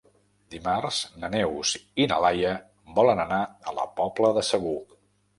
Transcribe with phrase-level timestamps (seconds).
[0.51, 2.53] Dimarts na Neus i na Laia
[2.95, 3.39] volen anar
[3.73, 4.75] a la Pobla de Segur.